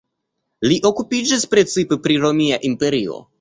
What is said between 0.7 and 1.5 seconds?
Li okupiĝis